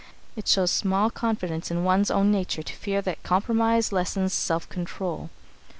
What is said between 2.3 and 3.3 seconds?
nature to fear that